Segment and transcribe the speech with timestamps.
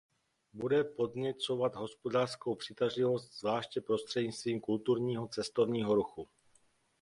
[0.53, 6.27] Bude podněcovat hospodářskou přitažlivost, zvláště prostřednictvím kulturního cestovního ruchu.